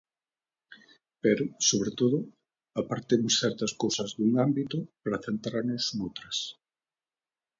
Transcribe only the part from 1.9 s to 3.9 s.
todo, apartemos certas